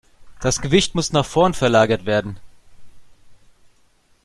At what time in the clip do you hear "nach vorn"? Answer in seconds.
1.13-1.53